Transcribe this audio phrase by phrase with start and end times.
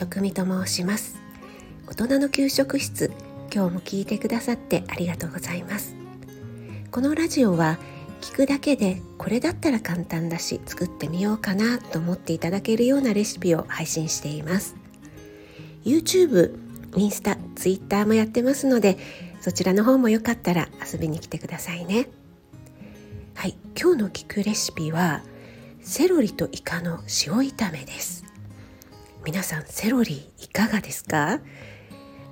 [0.00, 1.18] 食味と申します。
[1.86, 3.12] 大人の給食室
[3.54, 5.94] 今日も聞いてくださってありがとうございます。
[6.90, 7.78] このラジオは
[8.22, 14.74] 聞くだけでこれだったら簡単だし作ってみようかなと思っていただけるようなレシピを配信しています。
[15.84, 16.58] YouTube、
[16.96, 18.96] インスタ、Twitter もやってますので
[19.42, 22.08] そちらの方もよかったら遊びに来てくださいね。
[23.34, 25.22] はい今日の聞くレシピは
[25.82, 28.29] セロリとイカの塩炒めです。
[29.30, 31.38] 皆さんセロリいかがですか？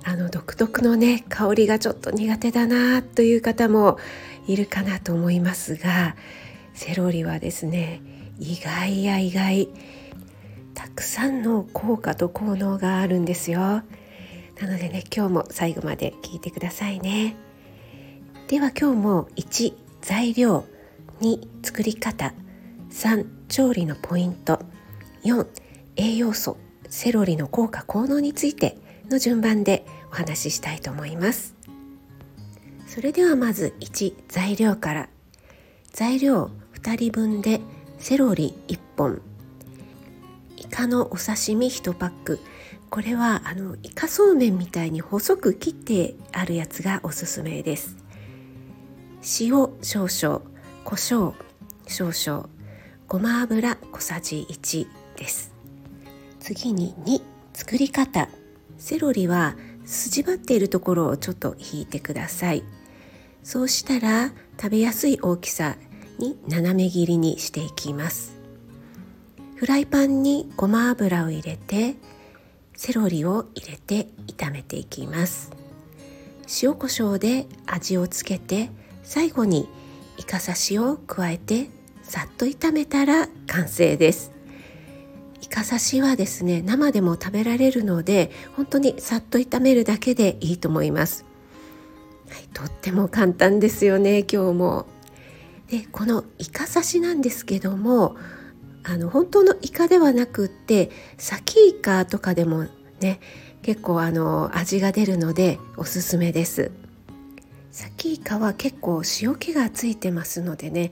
[0.03, 3.97] あの独特のね香りがちょっと苦手だなという方も
[4.47, 6.17] いるかなと思いますが
[6.73, 8.01] セロリはですね
[8.37, 9.69] 意外や意外
[10.73, 13.61] たくさんの効果と効能があるんですよ。
[13.61, 13.83] な
[14.63, 17.37] のでね今日も最後まで聞いてくださいね。
[18.49, 20.65] では今日も1材料
[21.21, 22.33] 2作り方
[22.91, 24.59] 3調理のポイント
[25.23, 25.47] 4
[25.95, 26.57] 栄養素
[26.89, 28.77] セロリの効果効能について
[29.09, 31.55] の順番でお話ししたいと思います。
[32.87, 35.09] それではまず1材料から。
[35.91, 36.51] 材料
[36.81, 37.61] 2人分で
[37.97, 39.21] セロリ1本。
[40.57, 42.39] イカのお刺身1パック。
[42.89, 47.95] これはあのイカそうめんみたいに細く切ってあるやつがおすすめです。
[49.39, 50.41] 塩少々
[50.83, 51.33] 胡椒
[51.87, 52.49] 少々
[53.07, 55.58] ごま油小さじ1です。
[56.55, 57.21] 次に2
[57.53, 58.27] 作り方。
[58.79, 59.55] セロリは
[59.85, 62.63] 筋張っているところをちょっと引いてください。
[63.43, 65.75] そうしたら食べやすい大きさ
[66.17, 68.35] に斜め切りにしていきます。
[69.57, 71.97] フライパンにごま油を入れて
[72.75, 75.51] セロリを入れて炒めていきます。
[76.63, 78.71] 塩コショウで味をつけて
[79.03, 79.69] 最後に
[80.17, 81.69] イカ刺しを加えて
[82.01, 84.38] さっと炒めたら完成です。
[85.49, 91.25] イカ刺しはですね生でも食べられるので本当にさっと炒めるだけでいいと思います、
[92.29, 94.85] はい、とっても簡単ですよね今日も。
[95.67, 98.15] でこのイカ刺しなんですけども
[98.83, 102.67] あの本当のイカではなくってサキイカとかでも
[102.99, 103.19] ね
[103.63, 106.71] 結構あの味が出るのでおすすめです。
[107.71, 110.91] サキイカは結構塩気がついてますのでね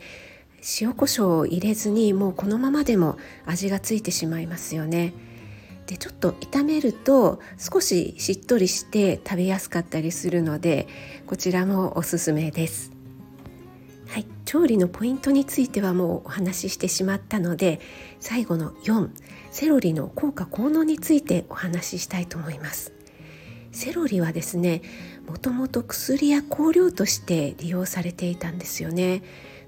[0.81, 5.13] 塩コショウを入れずにもうこのままでも味がついてしまいますよね。
[5.85, 10.87] でちょっと炒めると少ししっとりして食べやすかったりするので
[11.25, 12.91] こちらもおすすめです。
[14.09, 17.79] はい、調理のポイントについてはもうお話ししてしまったので
[18.19, 19.09] 最後の4
[19.51, 22.91] セロリの効果効能についてお話ししたいと思います。
[23.71, 24.81] セロリはですね
[25.27, 29.21] もともと薬や香料として利用されていたんですよね。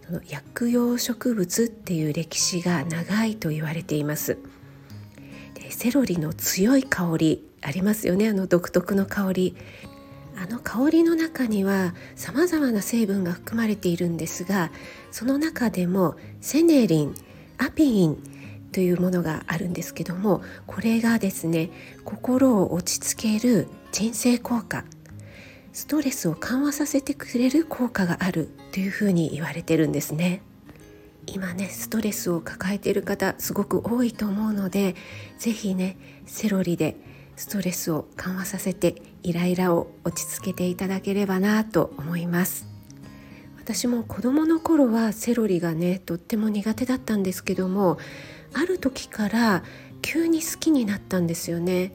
[0.10, 4.40] その薬用植物っていう歴史が長いと言われています。
[5.54, 8.30] でセロリの強い香りありますよね。
[8.30, 9.56] あの独特の香り。
[10.36, 14.72] あの香りの中には様々な成分が含まれているんですが
[15.12, 17.16] その中でもセネリン
[17.58, 18.24] アピイン
[18.72, 21.70] というものがあるんですけどもこれがですね
[22.06, 24.86] 心を落ち着ける鎮静効果。
[25.74, 30.42] ストレスを緩和させてくれる効果があるというふうに言われてるんですね。
[31.28, 34.96] 今ねストレスを抱えている方すごく多いと思うので
[35.38, 36.98] 是非ねセロリで
[37.36, 42.68] ストレスを緩和させてイライラを落ち着けていただければなと思います。
[43.58, 48.00] 私も子供の頃はセロリがねとっても苦手だったんですけども
[48.54, 49.64] ある時から
[50.02, 51.94] 急に好きになったんですよね。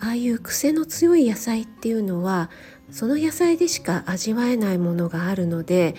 [0.00, 2.50] ああいう癖の強い野菜っていうのは
[2.90, 5.94] その野菜でしか味わえないものがあるので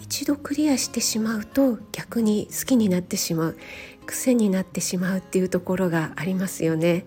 [0.00, 3.58] 一度クリアしてしまうと逆に好きになってしまう
[4.06, 7.04] 癖になってしまうっていうところがありますよね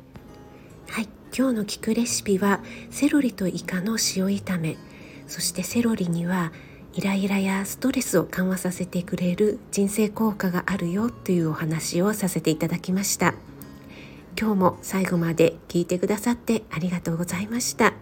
[0.89, 4.77] はい今日の聞くレシピはセロリとイカの塩炒め
[5.27, 6.51] そしてセロリには
[6.93, 13.35] イライラやストレスを緩和させてくれる人生効果があるよというお話をさせていただきました。
[14.39, 17.93] 今日も最後まで聞いてくださってありがとうございました。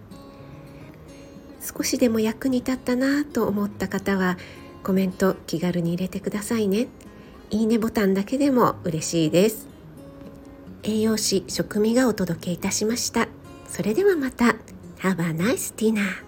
[1.61, 4.37] 少しでも役に立ったなと思った方は
[4.83, 6.87] コメント気軽に入れてくださいね。
[7.49, 9.67] いいねボタンだけでも嬉しいです。
[10.83, 13.27] 栄養士食味がお届けいたしました。
[13.67, 14.55] それではまた。
[14.99, 16.24] Have a nice dinner.